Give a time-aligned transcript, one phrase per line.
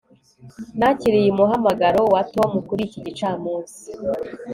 [0.79, 3.85] nakiriye umuhamagaro wa tom kuri iki gicamunsi